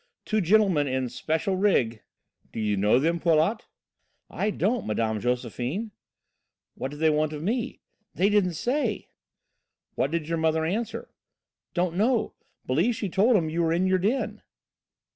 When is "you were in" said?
13.51-13.85